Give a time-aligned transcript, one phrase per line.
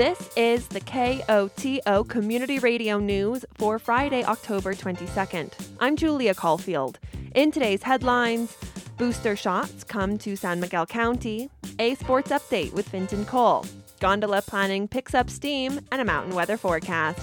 [0.00, 5.52] This is the KOTO Community Radio News for Friday, October 22nd.
[5.78, 6.98] I'm Julia Caulfield.
[7.34, 8.56] In today's headlines,
[8.96, 13.66] booster shots come to San Miguel County, a sports update with Fintan Cole,
[14.00, 17.20] gondola planning picks up steam, and a mountain weather forecast.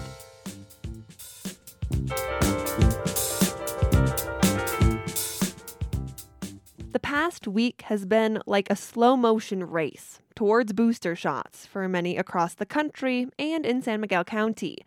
[7.07, 12.53] Past week has been like a slow motion race towards booster shots for many across
[12.53, 14.79] the country and in San Miguel County.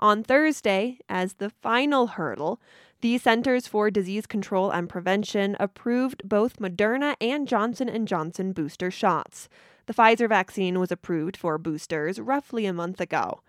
[0.00, 2.60] On Thursday, as the final hurdle,
[3.00, 8.90] the Centers for Disease Control and Prevention approved both Moderna and Johnson & Johnson booster
[8.90, 9.48] shots.
[9.86, 13.40] The Pfizer vaccine was approved for boosters roughly a month ago.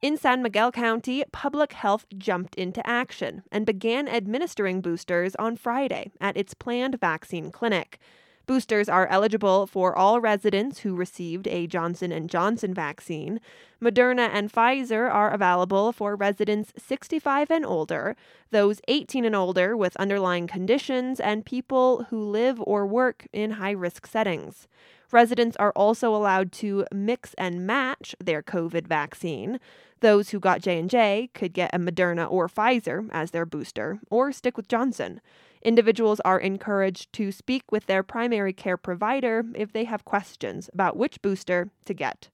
[0.00, 6.12] In San Miguel County, public health jumped into action and began administering boosters on Friday
[6.20, 7.98] at its planned vaccine clinic.
[8.46, 13.40] Boosters are eligible for all residents who received a Johnson & Johnson vaccine.
[13.82, 18.14] Moderna and Pfizer are available for residents 65 and older,
[18.52, 24.06] those 18 and older with underlying conditions, and people who live or work in high-risk
[24.06, 24.68] settings.
[25.10, 29.58] Residents are also allowed to mix and match their COVID vaccine.
[30.00, 34.56] Those who got J&J could get a Moderna or Pfizer as their booster or stick
[34.56, 35.20] with Johnson.
[35.62, 40.96] Individuals are encouraged to speak with their primary care provider if they have questions about
[40.96, 42.28] which booster to get.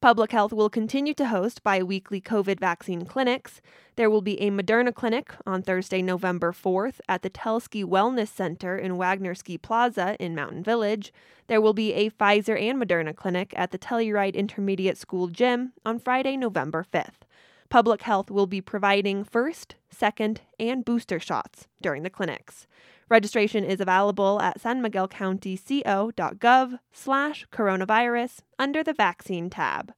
[0.00, 3.62] Public Health will continue to host bi weekly COVID vaccine clinics.
[3.96, 8.76] There will be a Moderna clinic on Thursday, November 4th at the Telski Wellness Center
[8.76, 11.12] in Wagner Ski Plaza in Mountain Village.
[11.46, 15.98] There will be a Pfizer and Moderna clinic at the Telluride Intermediate School Gym on
[15.98, 17.25] Friday, November 5th.
[17.68, 22.66] Public Health will be providing first, second, and booster shots during the clinics.
[23.08, 29.92] Registration is available at sanmiguelcountyco.gov slash coronavirus under the vaccine tab.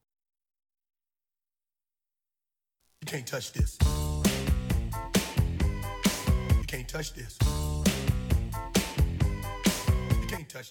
[3.00, 3.78] You can't touch this.
[6.50, 7.38] You can't touch this.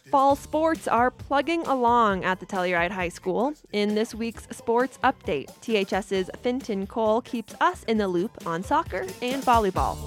[0.10, 3.54] Fall sports are plugging along at the Telluride High School.
[3.74, 9.06] In this week's sports update, THS's Fintan Cole keeps us in the loop on soccer
[9.22, 9.98] and volleyball.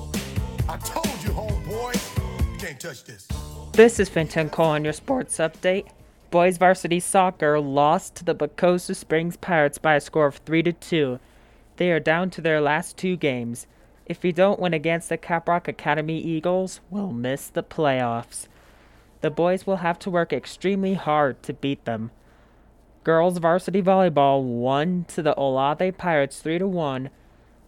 [0.69, 3.29] I told you, homeboy, you can't touch this.
[3.73, 5.89] This is Fintan Cole on your sports update.
[6.31, 10.73] Boys varsity soccer lost to the Pagosa Springs Pirates by a score of 3 to
[10.73, 11.19] 2.
[11.77, 13.67] They are down to their last two games.
[14.07, 18.49] If we don't win against the Caprock Academy Eagles, we'll miss the playoffs.
[19.21, 22.11] The boys will have to work extremely hard to beat them.
[23.05, 27.11] Girls varsity volleyball won to the Olathe Pirates 3 to 1,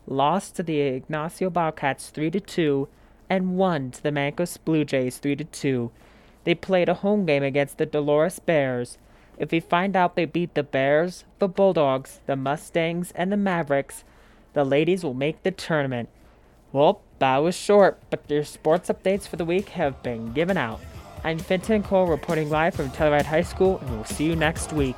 [0.06, 2.88] lost to the Ignacio Bobcats 3 to 2,
[3.28, 5.90] and won to the Mancos Blue Jays 3 to 2.
[6.44, 8.98] They played a home game against the Dolores Bears.
[9.38, 14.04] If we find out they beat the Bears, the Bulldogs, the Mustangs, and the Mavericks,
[14.52, 16.08] the ladies will make the tournament.
[16.72, 20.80] Well, that was short, but your sports updates for the week have been given out.
[21.24, 24.96] I'm Fintan Cole reporting live from Telluride High School, and we'll see you next week.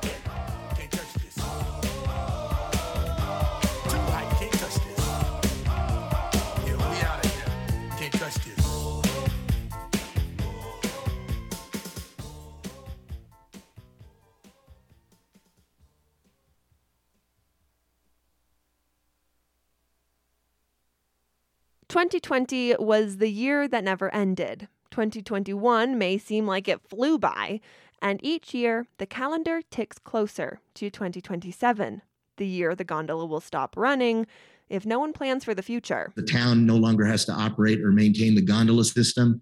[21.87, 24.67] Twenty twenty was the year that never ended.
[24.95, 27.59] 2021 may seem like it flew by,
[28.01, 32.01] and each year the calendar ticks closer to 2027,
[32.37, 34.25] the year the gondola will stop running
[34.69, 36.13] if no one plans for the future.
[36.15, 39.41] The town no longer has to operate or maintain the gondola system.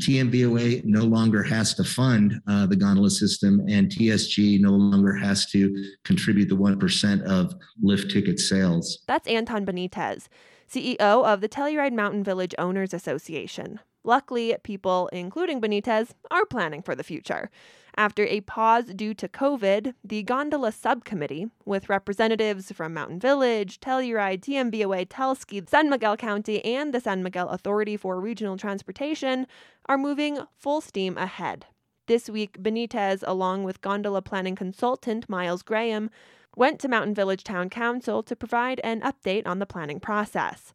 [0.00, 5.46] TMVOA no longer has to fund uh, the gondola system, and TSG no longer has
[5.46, 5.74] to
[6.04, 7.52] contribute the 1% of
[7.82, 9.02] lift ticket sales.
[9.08, 10.28] That's Anton Benitez,
[10.72, 13.80] CEO of the Telluride Mountain Village Owners Association.
[14.04, 17.50] Luckily, people, including Benitez, are planning for the future.
[17.96, 24.40] After a pause due to COVID, the Gondola Subcommittee, with representatives from Mountain Village, Telluride,
[24.40, 29.46] TMVOA, Telski, San Miguel County, and the San Miguel Authority for Regional Transportation,
[29.86, 31.66] are moving full steam ahead.
[32.06, 36.10] This week, Benitez, along with gondola planning consultant Miles Graham,
[36.56, 40.72] went to Mountain Village Town Council to provide an update on the planning process.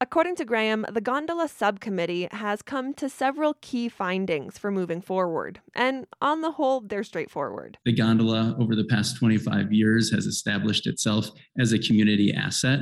[0.00, 5.60] According to Graham, the gondola subcommittee has come to several key findings for moving forward,
[5.74, 7.78] and on the whole, they're straightforward.
[7.84, 12.78] The gondola over the past 25 years has established itself as a community asset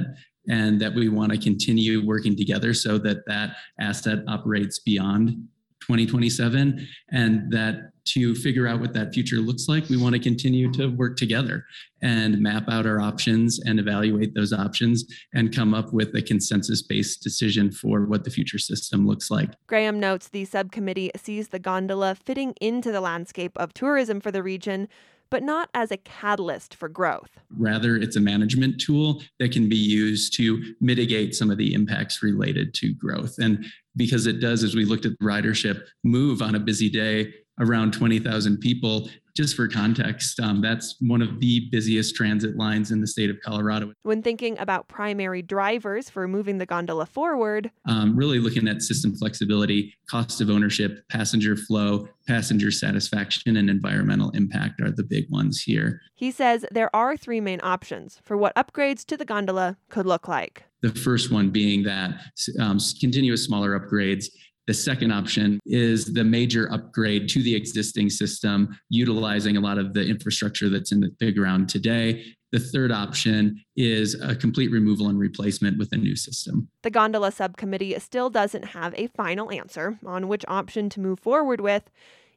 [0.49, 5.39] and that we want to continue working together so that that asset operates beyond
[5.83, 10.71] 2027 and that to figure out what that future looks like we want to continue
[10.73, 11.65] to work together
[12.03, 16.83] and map out our options and evaluate those options and come up with a consensus
[16.83, 19.51] based decision for what the future system looks like.
[19.67, 24.43] Graham notes the subcommittee sees the gondola fitting into the landscape of tourism for the
[24.43, 24.89] region
[25.31, 27.39] but not as a catalyst for growth.
[27.57, 32.23] Rather, it's a management tool that can be used to mitigate some of the impacts
[32.23, 33.37] related to growth.
[33.39, 33.65] And
[33.97, 38.59] because it does, as we looked at ridership, move on a busy day around 20,000
[38.59, 39.09] people.
[39.37, 43.37] Just for context, um, that's one of the busiest transit lines in the state of
[43.45, 43.93] Colorado.
[44.03, 49.15] When thinking about primary drivers for moving the gondola forward, um, really looking at system
[49.15, 55.61] flexibility, cost of ownership, passenger flow, passenger satisfaction, and environmental impact are the big ones
[55.61, 56.01] here.
[56.15, 60.29] He says there are three main options for what upgrades to the gondola could look
[60.29, 60.65] like.
[60.81, 62.19] The first one being that
[62.59, 64.29] um, continuous smaller upgrades
[64.67, 69.95] the second option is the major upgrade to the existing system, utilizing a lot of
[69.95, 72.25] the infrastructure that's in the ground today.
[72.53, 76.69] The third option is a complete removal and replacement with a new system.
[76.83, 81.61] The gondola subcommittee still doesn't have a final answer on which option to move forward
[81.61, 81.91] with.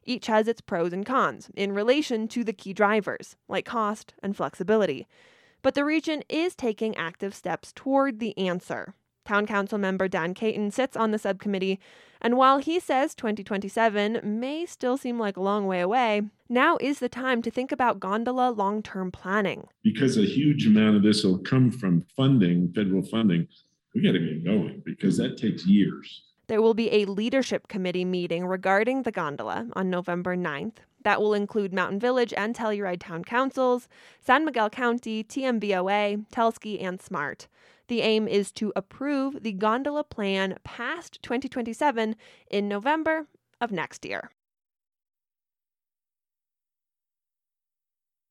[0.04, 4.36] Each has its pros and cons in relation to the key drivers, like cost and
[4.36, 5.06] flexibility.
[5.62, 8.94] But the region is taking active steps toward the answer.
[9.30, 11.78] Town Council member Dan Caton sits on the subcommittee,
[12.20, 16.98] and while he says 2027 may still seem like a long way away, now is
[16.98, 19.68] the time to think about gondola long term planning.
[19.84, 23.46] Because a huge amount of this will come from funding, federal funding,
[23.94, 26.22] we got to get going because that takes years.
[26.48, 30.78] There will be a leadership committee meeting regarding the gondola on November 9th.
[31.02, 33.88] That will include Mountain Village and Telluride Town Councils,
[34.20, 37.48] San Miguel County, TMVOA, Telski, and SMART.
[37.88, 42.14] The aim is to approve the gondola plan past 2027
[42.50, 43.26] in November
[43.60, 44.30] of next year.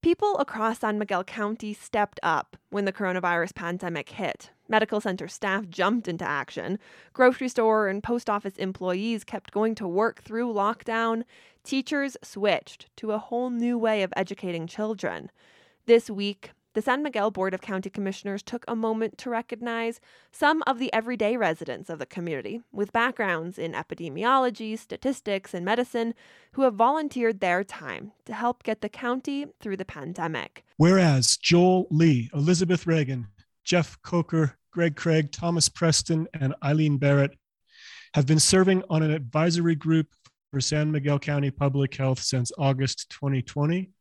[0.01, 4.49] People across San Miguel County stepped up when the coronavirus pandemic hit.
[4.69, 6.79] Medical center staff jumped into action.
[7.11, 11.23] Grocery store and post office employees kept going to work through lockdown.
[11.65, 15.31] Teachers switched to a whole new way of educating children.
[15.85, 19.99] This week, the San Miguel Board of County Commissioners took a moment to recognize
[20.31, 26.13] some of the everyday residents of the community with backgrounds in epidemiology, statistics, and medicine
[26.53, 30.63] who have volunteered their time to help get the county through the pandemic.
[30.77, 33.27] Whereas Joel Lee, Elizabeth Reagan,
[33.63, 37.31] Jeff Coker, Greg Craig, Thomas Preston, and Eileen Barrett
[38.13, 40.07] have been serving on an advisory group
[40.51, 43.91] for San Miguel County Public Health since August 2020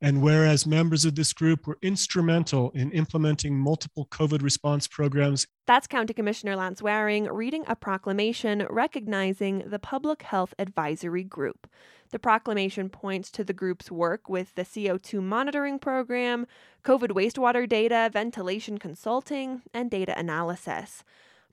[0.00, 5.46] and whereas members of this group were instrumental in implementing multiple COVID response programs.
[5.66, 11.66] That's County Commissioner Lance Waring reading a proclamation recognizing the Public Health Advisory Group.
[12.10, 16.46] The proclamation points to the group's work with the CO2 monitoring program,
[16.84, 21.02] COVID wastewater data, ventilation consulting, and data analysis.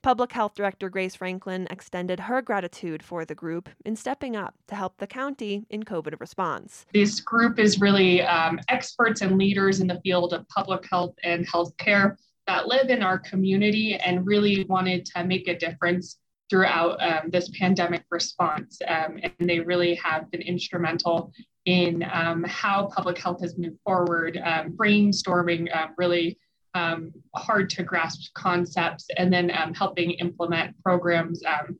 [0.04, 4.74] Public Health Director Grace Franklin extended her gratitude for the group in stepping up to
[4.74, 6.84] help the county in COVID response.
[6.92, 11.48] This group is really um, experts and leaders in the field of public health and
[11.48, 12.16] healthcare
[12.46, 16.18] that live in our community and really wanted to make a difference
[16.50, 18.78] throughout um, this pandemic response.
[18.86, 21.32] Um, and they really have been instrumental
[21.64, 26.38] in um, how public health has moved forward, um, brainstorming uh, really
[26.74, 31.78] um, hard to grasp concepts and then um, helping implement programs um,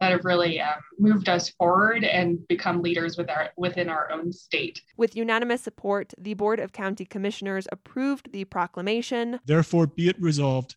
[0.00, 4.32] that have really um, moved us forward and become leaders with our, within our own
[4.32, 4.80] state.
[4.96, 9.40] With unanimous support, the Board of County Commissioners approved the proclamation.
[9.44, 10.76] Therefore, be it resolved,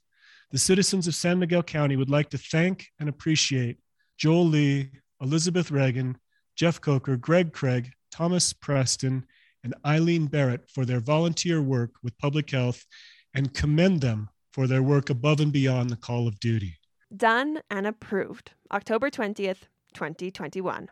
[0.51, 3.77] the citizens of San Miguel County would like to thank and appreciate
[4.17, 4.91] Joel Lee,
[5.21, 6.17] Elizabeth Reagan,
[6.55, 9.25] Jeff Coker, Greg Craig, Thomas Preston,
[9.63, 12.85] and Eileen Barrett for their volunteer work with public health
[13.33, 16.77] and commend them for their work above and beyond the call of duty.
[17.15, 18.51] Done and approved.
[18.71, 19.63] October 20th,
[19.93, 20.89] 2021.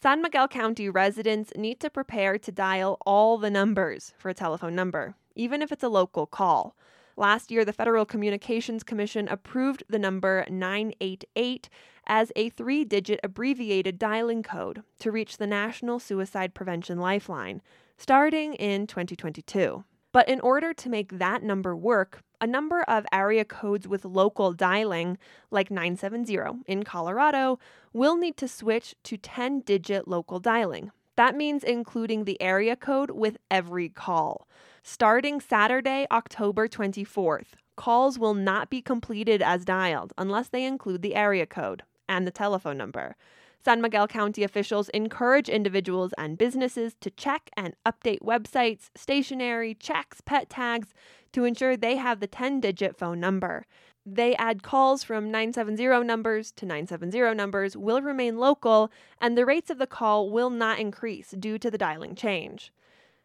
[0.00, 4.76] San Miguel County residents need to prepare to dial all the numbers for a telephone
[4.76, 6.76] number, even if it's a local call.
[7.16, 11.68] Last year, the Federal Communications Commission approved the number 988
[12.06, 17.60] as a three digit abbreviated dialing code to reach the National Suicide Prevention Lifeline
[17.98, 19.84] starting in 2022.
[20.12, 24.52] But in order to make that number work, a number of area codes with local
[24.52, 25.18] dialing,
[25.50, 27.58] like 970 in Colorado,
[27.92, 30.92] will need to switch to 10 digit local dialing.
[31.16, 34.46] That means including the area code with every call.
[34.84, 41.16] Starting Saturday, October 24th, calls will not be completed as dialed unless they include the
[41.16, 43.16] area code and the telephone number.
[43.64, 50.20] San Miguel County officials encourage individuals and businesses to check and update websites, stationery, checks,
[50.20, 50.94] pet tags
[51.32, 53.66] to ensure they have the 10 digit phone number.
[54.06, 59.70] They add calls from 970 numbers to 970 numbers will remain local, and the rates
[59.70, 62.72] of the call will not increase due to the dialing change.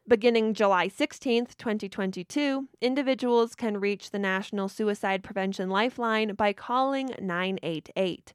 [0.06, 8.34] Beginning July 16, 2022, individuals can reach the National Suicide Prevention Lifeline by calling 988.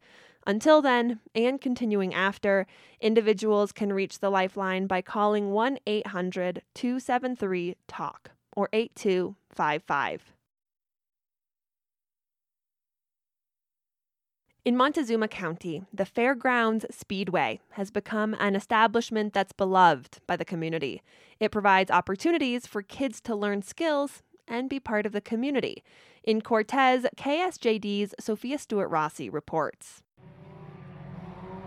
[0.48, 2.66] Until then, and continuing after,
[3.02, 10.32] individuals can reach the Lifeline by calling 1 800 273 TALK or 8255.
[14.64, 21.02] In Montezuma County, the Fairgrounds Speedway has become an establishment that's beloved by the community.
[21.38, 25.82] It provides opportunities for kids to learn skills and be part of the community.
[26.24, 30.02] In Cortez, KSJD's Sophia Stewart Rossi reports.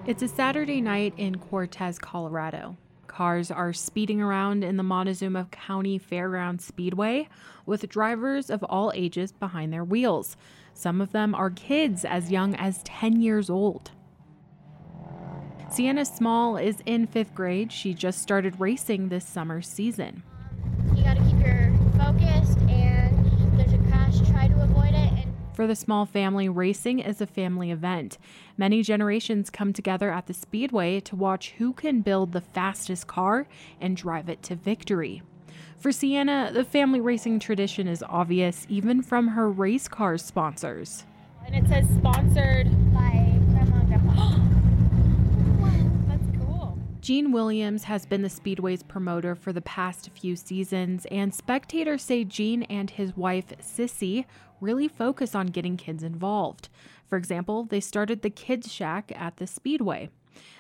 [0.08, 2.76] It's a Saturday night in Cortez, Colorado.
[3.06, 7.30] Cars are speeding around in the Montezuma County Fairgrounds Speedway
[7.68, 10.38] with drivers of all ages behind their wheels.
[10.74, 13.92] Some of them are kids as young as 10 years old.
[15.70, 17.72] Sienna Small is in fifth grade.
[17.72, 20.24] She just started racing this summer season.
[20.96, 25.14] You got to keep your focused, and if there's a crash, try to avoid it.
[25.14, 28.18] And For the small family, racing is a family event.
[28.58, 33.46] Many generations come together at the Speedway to watch who can build the fastest car
[33.80, 35.22] and drive it to victory.
[35.78, 41.06] For Sienna, the family racing tradition is obvious even from her race car sponsors.
[41.46, 43.12] and it says sponsored by
[43.52, 44.40] Grandma and Grandpa.
[46.08, 46.76] That's cool.
[47.02, 52.24] Gene Williams has been the Speedway's promoter for the past few seasons, and spectators say
[52.24, 54.26] Gene and his wife, Sissy,
[54.60, 56.70] really focus on getting kids involved.
[57.08, 60.12] For example, they started the Kids Shack at the Speedway.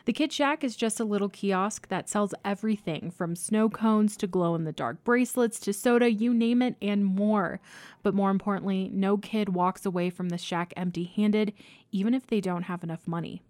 [0.06, 4.26] The Kid Shack is just a little kiosk that sells everything from snow cones to
[4.26, 7.60] glow in the dark bracelets to soda, you name it, and more.
[8.02, 11.54] But more importantly, no kid walks away from the shack empty handed,
[11.92, 13.44] even if they don't have enough money.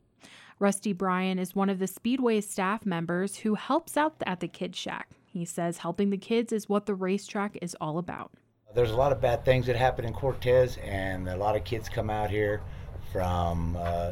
[0.61, 4.75] Rusty Bryan is one of the Speedway staff members who helps out at the Kid
[4.75, 5.09] Shack.
[5.25, 8.31] He says helping the kids is what the racetrack is all about.
[8.75, 11.89] There's a lot of bad things that happen in Cortez, and a lot of kids
[11.89, 12.61] come out here
[13.11, 14.11] from uh,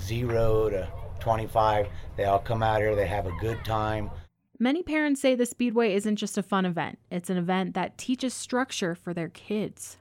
[0.00, 0.88] zero to
[1.20, 1.86] 25.
[2.16, 4.10] They all come out here, they have a good time.
[4.58, 8.34] Many parents say the Speedway isn't just a fun event, it's an event that teaches
[8.34, 9.98] structure for their kids.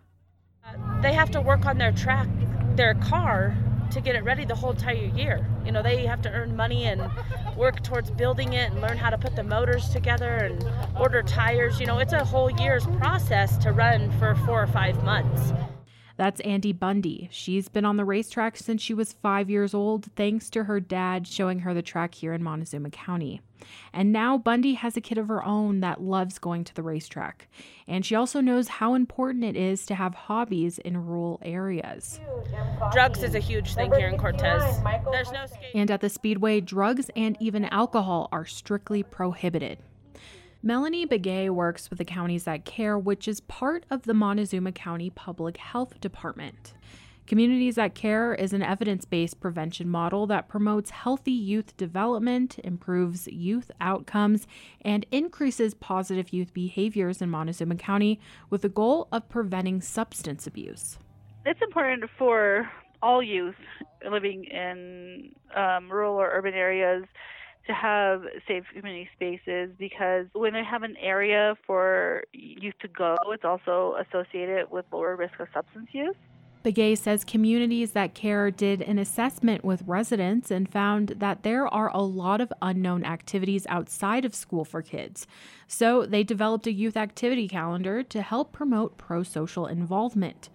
[1.03, 2.27] they have to work on their track,
[2.75, 3.55] their car,
[3.93, 5.45] to get it ready the whole entire year.
[5.65, 7.09] You know, they have to earn money and
[7.55, 10.65] work towards building it and learn how to put the motors together and
[10.99, 11.79] order tires.
[11.79, 15.53] You know, it's a whole year's process to run for four or five months.
[16.15, 17.27] That's Andy Bundy.
[17.31, 21.27] She's been on the racetrack since she was five years old, thanks to her dad
[21.27, 23.41] showing her the track here in Montezuma County.
[23.93, 27.47] And now Bundy has a kid of her own that loves going to the racetrack.
[27.87, 32.19] And she also knows how important it is to have hobbies in rural areas.
[32.91, 34.61] Drugs is a huge thing here in Cortez.
[35.11, 35.71] There's no skate.
[35.73, 39.79] And at the Speedway, drugs and even alcohol are strictly prohibited.
[40.65, 45.09] Melanie Begay works with the Communities That Care, which is part of the Montezuma County
[45.09, 46.73] Public Health Department.
[47.27, 53.27] Communities That Care is an evidence based prevention model that promotes healthy youth development, improves
[53.27, 54.47] youth outcomes,
[54.79, 60.97] and increases positive youth behaviors in Montezuma County with the goal of preventing substance abuse.
[61.45, 63.55] It's important for all youth
[64.09, 67.03] living in um, rural or urban areas
[67.67, 73.15] to have safe community spaces because when they have an area for youth to go,
[73.27, 76.15] it's also associated with lower risk of substance use.
[76.63, 81.91] Begay says communities that care did an assessment with residents and found that there are
[81.93, 85.27] a lot of unknown activities outside of school for kids.
[85.67, 90.49] So they developed a youth activity calendar to help promote pro social involvement.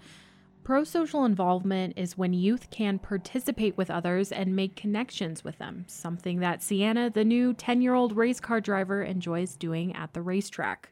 [0.68, 5.86] Pro social involvement is when youth can participate with others and make connections with them,
[5.88, 10.20] something that Sienna, the new 10 year old race car driver, enjoys doing at the
[10.20, 10.90] racetrack.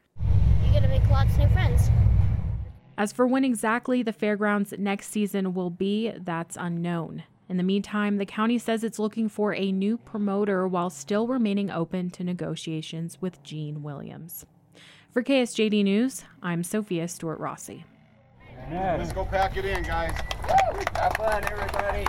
[0.63, 1.91] You're gonna make lots of new friends.
[2.97, 7.21] As for when exactly the fairgrounds next season will be, that's unknown.
[7.47, 11.69] In the meantime, the county says it's looking for a new promoter while still remaining
[11.69, 14.43] open to negotiations with Gene Williams.
[15.11, 17.85] For KSJD News, I'm Sophia Stewart Rossi.
[18.69, 20.11] Let's go pack it in, guys.
[20.95, 22.05] Have fun, everybody.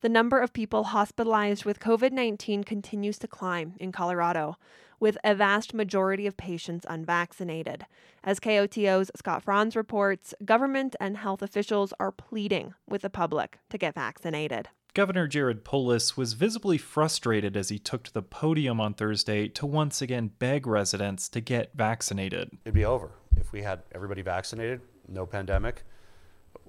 [0.00, 4.56] The number of people hospitalized with COVID 19 continues to climb in Colorado,
[5.02, 7.84] with a vast majority of patients unvaccinated.
[8.22, 13.76] As KOTO's Scott Franz reports, government and health officials are pleading with the public to
[13.76, 14.68] get vaccinated.
[14.94, 19.66] Governor Jared Polis was visibly frustrated as he took to the podium on Thursday to
[19.66, 22.52] once again beg residents to get vaccinated.
[22.64, 25.82] It'd be over if we had everybody vaccinated, no pandemic.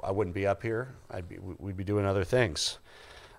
[0.04, 0.96] I wouldn't be up here.
[1.12, 2.80] I'd be, we'd be doing other things.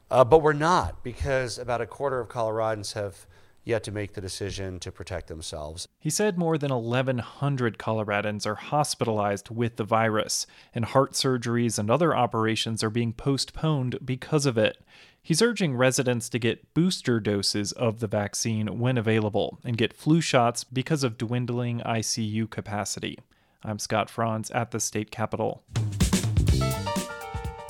[0.09, 3.27] Uh, but we're not because about a quarter of Coloradans have
[3.65, 5.89] yet to make the decision to protect themselves.
[5.99, 11.91] He said more than 1,100 Coloradans are hospitalized with the virus, and heart surgeries and
[11.91, 14.79] other operations are being postponed because of it.
[15.23, 20.21] He's urging residents to get booster doses of the vaccine when available and get flu
[20.21, 23.19] shots because of dwindling ICU capacity.
[23.63, 25.63] I'm Scott Franz at the state capitol.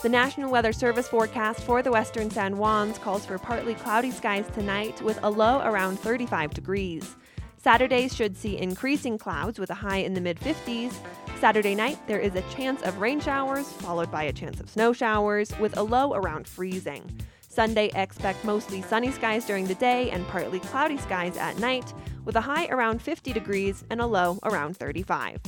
[0.05, 4.47] The National Weather Service forecast for the western San Juans calls for partly cloudy skies
[4.53, 7.17] tonight with a low around 35 degrees.
[7.57, 10.93] Saturdays should see increasing clouds with a high in the mid 50s.
[11.41, 14.93] Saturday night, there is a chance of rain showers, followed by a chance of snow
[14.93, 17.11] showers, with a low around freezing.
[17.49, 21.95] Sunday, expect mostly sunny skies during the day and partly cloudy skies at night,
[22.27, 25.41] with a high around 50 degrees and a low around 35.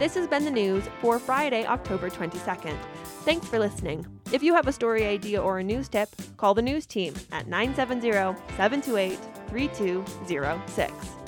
[0.00, 2.74] This has been the news for Friday, October 22nd.
[3.26, 4.06] Thanks for listening.
[4.32, 7.48] If you have a story idea or a news tip, call the news team at
[7.48, 8.10] 970
[8.56, 9.18] 728
[9.50, 11.19] 3206.